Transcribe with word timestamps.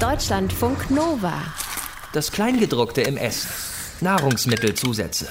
Deutschlandfunk 0.00 0.92
Nova. 0.92 1.42
Das 2.12 2.30
Kleingedruckte 2.30 3.00
im 3.00 3.16
Essen. 3.16 3.50
Nahrungsmittelzusätze. 4.00 5.26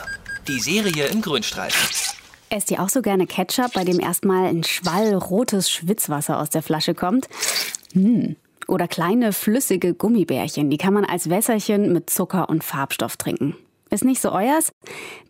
Die 0.45 0.59
Serie 0.59 1.05
im 1.05 1.21
Grünstreifen. 1.21 1.79
Esst 2.49 2.69
ihr 2.71 2.81
auch 2.81 2.89
so 2.89 3.01
gerne 3.01 3.27
Ketchup, 3.27 3.71
bei 3.71 3.85
dem 3.85 4.01
erstmal 4.01 4.47
ein 4.47 4.65
Schwall 4.65 5.13
rotes 5.13 5.71
Schwitzwasser 5.71 6.37
aus 6.37 6.49
der 6.49 6.63
Flasche 6.63 6.93
kommt? 6.93 7.29
Hm. 7.93 8.35
Oder 8.67 8.89
kleine 8.89 9.31
flüssige 9.31 9.93
Gummibärchen, 9.93 10.69
die 10.69 10.77
kann 10.77 10.93
man 10.93 11.05
als 11.05 11.29
Wässerchen 11.29 11.93
mit 11.93 12.09
Zucker 12.09 12.49
und 12.49 12.65
Farbstoff 12.65 13.15
trinken. 13.15 13.55
Ist 13.89 14.05
nicht 14.05 14.21
so 14.21 14.31
euers? 14.31 14.71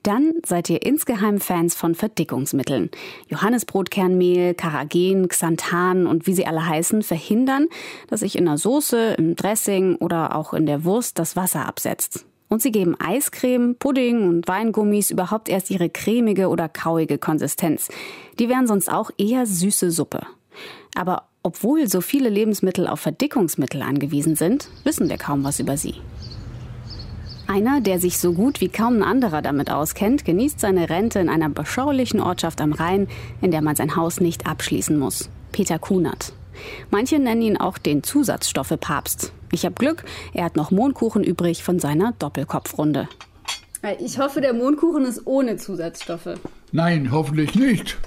Dann 0.04 0.34
seid 0.46 0.70
ihr 0.70 0.86
insgeheim 0.86 1.40
Fans 1.40 1.76
von 1.76 1.96
Verdickungsmitteln. 1.96 2.90
Johannesbrotkernmehl, 3.30 4.54
Karagen, 4.56 5.28
Xanthan 5.28 6.08
und 6.08 6.28
wie 6.28 6.34
sie 6.34 6.46
alle 6.46 6.66
heißen, 6.66 7.04
verhindern, 7.04 7.68
dass 8.10 8.22
sich 8.22 8.38
in 8.38 8.46
der 8.46 8.58
Soße, 8.58 9.16
im 9.18 9.36
Dressing 9.36 9.96
oder 9.96 10.36
auch 10.36 10.54
in 10.54 10.66
der 10.66 10.84
Wurst 10.84 11.20
das 11.20 11.36
Wasser 11.36 11.66
absetzt. 11.66 12.26
Und 12.50 12.62
sie 12.62 12.72
geben 12.72 12.96
Eiscreme, 13.00 13.76
Pudding 13.78 14.28
und 14.28 14.48
Weingummis 14.48 15.12
überhaupt 15.12 15.50
erst 15.50 15.70
ihre 15.70 15.90
cremige 15.90 16.48
oder 16.48 16.70
kauige 16.70 17.18
Konsistenz. 17.18 17.90
Die 18.40 18.48
wären 18.48 18.68
sonst 18.68 18.92
auch 18.92 19.12
eher 19.18 19.46
süße 19.46 19.92
Suppe. 19.92 20.22
Aber 20.96 21.24
obwohl 21.44 21.88
so 21.88 22.02
viele 22.02 22.30
Lebensmittel 22.30 22.88
auf 22.88 23.02
Verdickungsmittel 23.02 23.82
angewiesen 23.82 24.36
sind, 24.36 24.70
wissen 24.84 25.10
wir 25.10 25.18
kaum 25.18 25.44
was 25.44 25.60
über 25.60 25.78
sie. 25.78 25.96
Einer, 27.48 27.80
der 27.80 28.00
sich 28.00 28.20
so 28.20 28.34
gut 28.34 28.60
wie 28.60 28.68
kaum 28.68 28.98
ein 28.98 29.04
anderer 29.04 29.42
damit 29.42 29.72
auskennt, 29.72 30.26
genießt 30.26 30.60
seine 30.60 30.90
Rente 30.90 31.20
in 31.20 31.30
einer 31.30 31.50
beschaulichen 31.50 32.20
Ortschaft 32.20 32.60
am 32.60 32.74
Rhein, 32.74 33.08
in 33.42 33.52
der 33.52 33.62
man 33.62 33.76
sein 33.76 33.96
Haus 33.96 34.20
nicht 34.20 34.46
abschließen 34.46 35.00
muss. 35.00 35.30
Peter 35.54 35.80
Kunert. 35.80 36.34
Manche 36.92 37.20
nennen 37.20 37.42
ihn 37.42 37.58
auch 37.58 37.78
den 37.78 38.04
Zusatzstoffe-Papst. 38.04 39.32
Ich 39.54 39.64
habe 39.64 39.76
Glück, 39.76 40.04
er 40.34 40.44
hat 40.44 40.58
noch 40.58 40.72
Mondkuchen 40.72 41.24
übrig 41.24 41.64
von 41.64 41.80
seiner 41.80 42.14
Doppelkopfrunde. 42.20 43.08
Ich 44.00 44.20
hoffe, 44.20 44.42
der 44.42 44.54
Mondkuchen 44.54 45.06
ist 45.06 45.26
ohne 45.26 45.56
Zusatzstoffe. 45.56 46.38
Nein, 46.74 47.12
hoffentlich 47.12 47.56
nicht. 47.56 47.98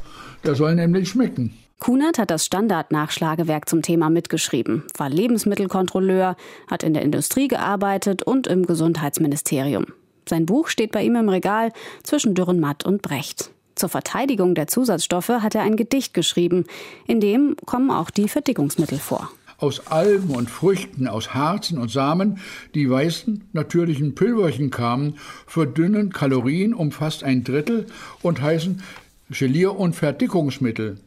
Der 0.44 0.54
soll 0.54 0.74
nämlich 0.74 1.08
schmecken. 1.08 1.54
Kunert 1.80 2.18
hat 2.18 2.30
das 2.30 2.44
Standardnachschlagewerk 2.44 3.66
zum 3.66 3.80
Thema 3.80 4.10
mitgeschrieben, 4.10 4.84
war 4.98 5.08
Lebensmittelkontrolleur, 5.08 6.36
hat 6.70 6.82
in 6.82 6.92
der 6.92 7.02
Industrie 7.02 7.48
gearbeitet 7.48 8.22
und 8.22 8.46
im 8.46 8.66
Gesundheitsministerium. 8.66 9.86
Sein 10.28 10.44
Buch 10.44 10.68
steht 10.68 10.92
bei 10.92 11.02
ihm 11.02 11.16
im 11.16 11.30
Regal 11.30 11.72
zwischen 12.02 12.34
Dürrenmatt 12.34 12.84
und 12.84 13.00
Brecht. 13.00 13.50
Zur 13.76 13.88
Verteidigung 13.88 14.54
der 14.54 14.66
Zusatzstoffe 14.66 15.30
hat 15.30 15.54
er 15.54 15.62
ein 15.62 15.76
Gedicht 15.76 16.12
geschrieben, 16.12 16.66
in 17.06 17.18
dem 17.18 17.56
kommen 17.64 17.90
auch 17.90 18.10
die 18.10 18.28
Verdickungsmittel 18.28 18.98
vor. 18.98 19.30
Aus 19.56 19.86
Algen 19.86 20.34
und 20.34 20.50
Früchten, 20.50 21.08
aus 21.08 21.32
Harzen 21.32 21.78
und 21.78 21.90
Samen, 21.90 22.40
die 22.74 22.90
weißen, 22.90 23.48
natürlichen 23.52 24.14
Pülverchen 24.14 24.70
kamen, 24.70 25.16
verdünnen 25.46 26.12
Kalorien 26.12 26.74
um 26.74 26.92
fast 26.92 27.24
ein 27.24 27.42
Drittel 27.42 27.86
und 28.20 28.42
heißen 28.42 28.82
Gelier- 29.30 29.78
und 29.78 29.94
Verdickungsmittel. 29.94 30.98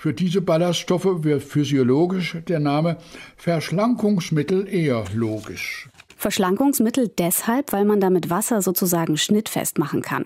Für 0.00 0.14
diese 0.14 0.40
Ballaststoffe 0.40 1.24
wird 1.24 1.42
physiologisch 1.42 2.36
der 2.46 2.60
Name 2.60 2.98
Verschlankungsmittel 3.36 4.68
eher 4.68 5.02
logisch. 5.12 5.88
Verschlankungsmittel 6.16 7.08
deshalb, 7.18 7.72
weil 7.72 7.84
man 7.84 8.00
damit 8.00 8.30
Wasser 8.30 8.62
sozusagen 8.62 9.16
schnittfest 9.16 9.76
machen 9.76 10.02
kann. 10.02 10.24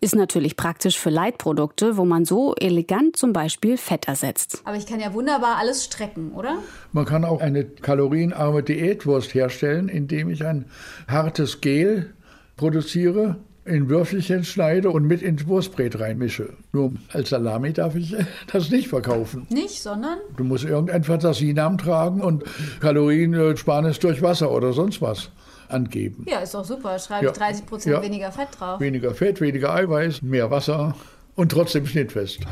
Ist 0.00 0.16
natürlich 0.16 0.56
praktisch 0.56 0.98
für 0.98 1.10
Leitprodukte, 1.10 1.98
wo 1.98 2.06
man 2.06 2.24
so 2.24 2.54
elegant 2.54 3.14
zum 3.14 3.34
Beispiel 3.34 3.76
Fett 3.76 4.08
ersetzt. 4.08 4.62
Aber 4.64 4.78
ich 4.78 4.86
kann 4.86 5.00
ja 5.00 5.12
wunderbar 5.12 5.56
alles 5.58 5.84
strecken, 5.84 6.32
oder? 6.32 6.56
Man 6.92 7.04
kann 7.04 7.26
auch 7.26 7.42
eine 7.42 7.66
kalorienarme 7.66 8.62
Diätwurst 8.62 9.34
herstellen, 9.34 9.90
indem 9.90 10.30
ich 10.30 10.46
ein 10.46 10.64
hartes 11.08 11.60
Gel 11.60 12.14
produziere, 12.56 13.36
in 13.70 13.88
Würfelchen 13.88 14.44
schneide 14.44 14.90
und 14.90 15.04
mit 15.06 15.22
ins 15.22 15.46
Wurstbrät 15.46 15.98
reinmische. 16.00 16.50
Nur 16.72 16.92
als 17.12 17.30
Salami 17.30 17.72
darf 17.72 17.94
ich 17.94 18.14
das 18.52 18.70
nicht 18.70 18.88
verkaufen. 18.88 19.46
Nicht, 19.50 19.80
sondern? 19.82 20.18
Du 20.36 20.44
musst 20.44 20.64
irgendeinen 20.64 21.04
Fantasienamen 21.04 21.78
tragen 21.78 22.20
und 22.20 22.44
Kalorienersparnis 22.80 23.98
durch 24.00 24.20
Wasser 24.22 24.50
oder 24.50 24.72
sonst 24.72 25.00
was 25.00 25.30
angeben. 25.68 26.26
Ja, 26.28 26.40
ist 26.40 26.52
doch 26.54 26.64
super. 26.64 26.98
Schreibe 26.98 27.26
Ja. 27.26 27.30
ich 27.32 27.38
30 27.38 27.66
Prozent 27.66 27.94
Ja. 27.96 28.02
weniger 28.02 28.32
Fett 28.32 28.48
drauf. 28.58 28.80
Weniger 28.80 29.14
Fett, 29.14 29.40
weniger 29.40 29.72
Eiweiß, 29.74 30.22
mehr 30.22 30.50
Wasser 30.50 30.94
und 31.36 31.52
trotzdem 31.52 31.86
schnittfest. 31.86 32.40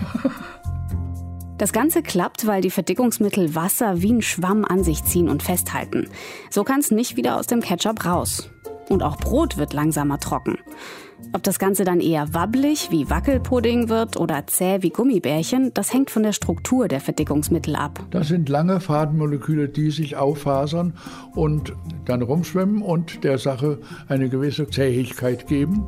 Das 1.58 1.72
Ganze 1.72 2.02
klappt, 2.02 2.46
weil 2.46 2.62
die 2.62 2.70
Verdickungsmittel 2.70 3.56
Wasser 3.56 4.00
wie 4.00 4.12
ein 4.12 4.22
Schwamm 4.22 4.64
an 4.64 4.84
sich 4.84 5.02
ziehen 5.02 5.28
und 5.28 5.42
festhalten. 5.42 6.08
So 6.50 6.62
kann 6.62 6.78
es 6.78 6.92
nicht 6.92 7.16
wieder 7.16 7.36
aus 7.36 7.48
dem 7.48 7.60
Ketchup 7.60 8.04
raus. 8.04 8.48
Und 8.88 9.03
auch 9.03 9.16
Brot 9.16 9.56
wird 9.56 9.72
langsamer 9.72 10.19
trocken. 10.19 10.59
Ob 11.32 11.43
das 11.43 11.59
Ganze 11.59 11.84
dann 11.84 12.00
eher 12.00 12.32
wabbelig 12.32 12.91
wie 12.91 13.10
Wackelpudding 13.10 13.88
wird 13.88 14.16
oder 14.16 14.47
zäh 14.47 14.78
wie 14.81 14.91
Gummibärchen, 14.91 15.72
das 15.75 15.93
hängt 15.93 16.10
von 16.10 16.22
der 16.22 16.32
Struktur 16.32 16.88
der 16.88 17.00
Verdickungsmittel 17.00 17.76
ab. 17.76 18.04
Das 18.10 18.28
sind 18.28 18.49
lange 18.49 18.81
Fadenmoleküle, 18.81 19.69
die 19.69 19.91
sich 19.91 20.16
auffasern 20.16 20.94
und 21.34 21.75
dann 22.06 22.22
rumschwimmen 22.22 22.82
und 22.82 23.25
der 23.25 23.38
Sache 23.38 23.78
eine 24.09 24.28
gewisse 24.28 24.69
Zähigkeit 24.69 25.47
geben. 25.49 25.87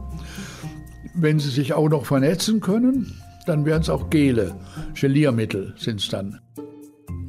Wenn 1.15 1.39
sie 1.39 1.51
sich 1.51 1.73
auch 1.73 1.89
noch 1.89 2.07
vernetzen 2.07 2.61
können, 2.61 3.21
dann 3.47 3.65
wären 3.65 3.81
es 3.81 3.89
auch 3.89 4.11
Gele, 4.11 4.55
Geliermittel 4.95 5.75
sind 5.77 6.01
es 6.01 6.09
dann. 6.09 6.41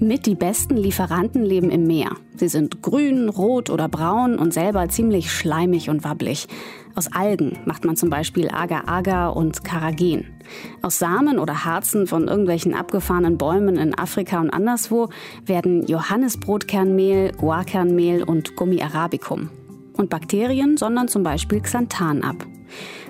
Mit 0.04 0.26
die 0.26 0.34
besten 0.34 0.78
Lieferanten 0.78 1.46
leben 1.46 1.70
im 1.70 1.84
Meer. 1.84 2.10
Sie 2.36 2.48
sind 2.48 2.82
grün, 2.82 3.30
rot 3.30 3.70
oder 3.70 3.88
braun 3.88 4.40
und 4.40 4.52
selber 4.52 4.90
ziemlich 4.90 5.32
schleimig 5.32 5.92
und 5.92 6.04
wabbelig. 6.04 6.48
Aus 6.96 7.12
Algen 7.14 7.60
macht 7.66 7.86
man 7.86 7.96
zum 7.96 8.10
Beispiel 8.10 8.50
Agar-Agar 8.50 9.36
und 9.36 9.64
Karagen. 9.64 10.26
Aus 10.82 10.98
Samen 10.98 11.38
oder 11.38 11.66
Harzen 11.66 12.08
von 12.08 12.28
irgendwelchen 12.28 12.74
abgefahrenen 12.74 13.38
Bäumen 13.38 13.78
in 13.78 13.96
Afrika 13.96 14.42
und 14.42 14.50
anderswo 14.50 15.10
werden 15.46 15.86
Johannesbrotkernmehl, 15.86 17.34
Guarkernmehl 17.34 18.24
und 18.24 18.56
Gummi 18.56 18.82
arabicum. 18.82 19.52
Und 19.94 20.10
Bakterien 20.10 20.78
sondern 20.78 21.10
zum 21.10 21.22
Beispiel 21.22 21.62
Xanthan 21.62 22.24
ab. 22.24 22.48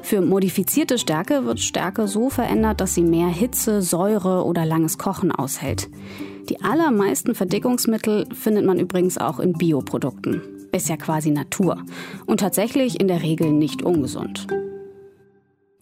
Für 0.02 0.20
modifizierte 0.20 0.98
Stärke 0.98 1.46
wird 1.46 1.62
Stärke 1.62 2.10
so 2.10 2.30
verändert, 2.30 2.82
dass 2.82 2.96
sie 2.96 3.04
mehr 3.04 3.30
Hitze, 3.30 3.82
Säure 3.82 4.44
oder 4.44 4.66
langes 4.66 4.98
Kochen 4.98 5.32
aushält. 5.32 5.88
Die 6.50 6.62
allermeisten 6.62 7.36
Verdickungsmittel 7.36 8.26
findet 8.34 8.66
man 8.66 8.80
übrigens 8.80 9.18
auch 9.18 9.40
in 9.40 9.54
Bioprodukten. 9.54 10.42
Ist 10.72 10.90
ja 10.90 10.98
quasi 10.98 11.32
Natur. 11.32 11.84
Und 12.26 12.40
tatsächlich 12.40 13.00
in 13.00 13.08
der 13.08 13.22
Regel 13.22 13.52
nicht 13.52 13.84
ungesund. 13.84 14.48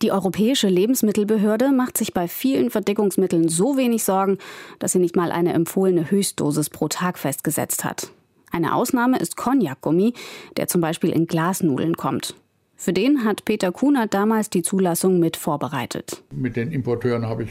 Die 0.02 0.12
Europäische 0.12 0.70
Lebensmittelbehörde 0.70 1.72
macht 1.72 1.98
sich 1.98 2.14
bei 2.14 2.28
vielen 2.28 2.70
Verdickungsmitteln 2.70 3.50
so 3.50 3.76
wenig 3.76 4.04
Sorgen, 4.04 4.38
dass 4.80 4.94
sie 4.94 5.00
nicht 5.00 5.16
mal 5.16 5.32
eine 5.32 5.54
empfohlene 5.54 6.10
Höchstdosis 6.10 6.70
pro 6.70 6.88
Tag 6.88 7.18
festgesetzt 7.18 7.84
hat. 7.84 8.12
Eine 8.52 8.76
Ausnahme 8.76 9.20
ist 9.20 9.36
Cognac-Gummi, 9.36 10.14
der 10.58 10.68
zum 10.68 10.82
Beispiel 10.82 11.12
in 11.12 11.28
Glasnudeln 11.28 11.98
kommt. 11.98 12.36
Für 12.78 12.94
den 12.94 13.26
hat 13.26 13.44
Peter 13.44 13.74
Kunert 13.74 14.14
damals 14.14 14.50
die 14.50 14.62
Zulassung 14.62 15.20
mit 15.20 15.36
vorbereitet. 15.36 16.24
Mit 16.32 16.56
den 16.56 16.72
Importeuren 16.72 17.28
habe 17.28 17.44
ich 17.44 17.50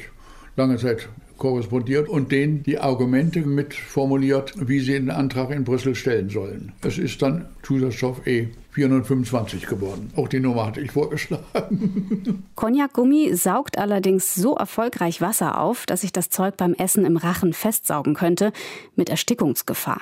lange 0.57 0.79
Zeit 0.79 1.09
korrespondiert 1.39 2.09
und 2.09 2.33
denen 2.33 2.63
die 2.63 2.79
Argumente 2.79 3.41
mit 3.41 3.75
formuliert, 3.75 4.55
wie 4.59 4.81
sie 4.81 4.93
den 4.93 5.11
Antrag 5.11 5.51
in 5.51 5.65
Brüssel 5.65 5.95
stellen 5.95 6.29
sollen. 6.29 6.73
Es 6.83 6.99
ist 6.99 7.23
dann 7.23 7.47
Zusatzstoff 7.63 8.27
E 8.27 8.49
425 8.73 9.67
geworden. 9.67 10.13
Auch 10.15 10.29
die 10.29 10.41
Nummer 10.41 10.67
hatte 10.67 10.81
ich 10.81 10.93
vorgeschlagen. 10.93 12.45
Cognac-Gummi 12.55 13.35
saugt 13.35 13.79
allerdings 13.79 14.35
so 14.35 14.55
erfolgreich 14.55 15.21
Wasser 15.21 15.59
auf, 15.61 15.87
dass 15.87 16.03
sich 16.03 16.13
das 16.13 16.31
Zeug 16.31 16.57
beim 16.57 16.75
Essen 16.75 17.05
im 17.05 17.17
Rachen 17.17 17.53
festsaugen 17.53 18.15
könnte, 18.15 18.53
mit 18.95 19.09
Erstickungsgefahr. 19.09 20.01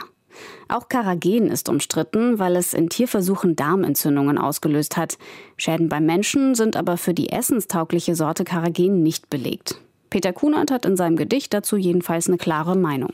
Auch 0.69 0.89
Karagen 0.89 1.47
ist 1.47 1.69
umstritten, 1.69 2.39
weil 2.39 2.57
es 2.57 2.75
in 2.75 2.91
Tierversuchen 2.91 3.57
Darmentzündungen 3.57 4.37
ausgelöst 4.37 4.97
hat. 4.97 5.17
Schäden 5.57 5.89
beim 5.89 6.05
Menschen 6.05 6.55
sind 6.55 6.77
aber 6.77 6.97
für 6.97 7.15
die 7.15 7.31
essenstaugliche 7.31 8.15
Sorte 8.15 8.45
Karagen 8.45 9.03
nicht 9.03 9.31
belegt. 9.31 9.81
Peter 10.17 10.33
Kunert 10.33 10.71
hat 10.71 10.87
in 10.87 10.97
seinem 10.97 11.17
Gedicht 11.17 11.53
dazu 11.53 11.77
jedenfalls 11.77 12.27
eine 12.27 12.39
klare 12.39 12.75
Meinung. 12.75 13.13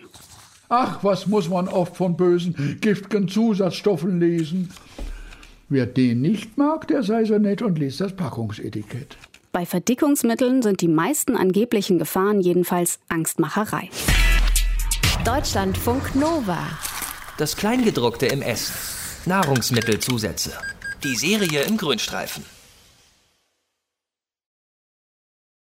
Ach, 0.69 1.03
was 1.03 1.27
muss 1.27 1.49
man 1.49 1.67
oft 1.67 1.97
von 1.97 2.17
bösen, 2.17 2.79
giftigen 2.81 3.27
Zusatzstoffen 3.27 4.21
lesen? 4.21 4.71
Wer 5.69 5.87
den 5.87 6.21
nicht 6.21 6.57
mag, 6.57 6.87
der 6.87 7.03
sei 7.03 7.25
so 7.25 7.37
nett 7.39 7.61
und 7.61 7.77
liest 7.77 8.01
das 8.01 8.15
Packungsetikett. 8.15 9.17
Bei 9.51 9.67
Verdickungsmitteln 9.67 10.63
sind 10.63 10.81
die 10.81 10.87
meisten 10.87 11.37
angeblichen 11.37 11.99
Gefahren 11.99 12.41
jedenfalls 12.41 13.01
Angstmacherei. 13.09 13.91
Deutschlandfunk 15.25 16.15
Nova. 16.15 16.61
Das 17.37 17.57
Kleingedruckte 17.57 18.27
im 18.27 18.43
Essen. 18.43 18.75
Nahrungsmittelzusätze. 19.27 20.53
Die 21.03 21.17
Serie 21.17 21.63
im 21.63 21.79
Grünstreifen. 21.79 22.45